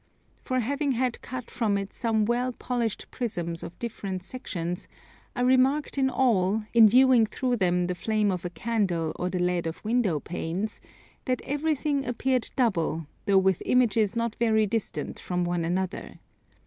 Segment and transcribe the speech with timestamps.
[0.41, 4.87] For having had cut from it some well polished Prisms of different sections,
[5.35, 9.37] I remarked in all, in viewing through them the flame of a candle or the
[9.37, 10.81] lead of window panes,
[11.25, 16.17] that everything appeared double, though with images not very distant from one another.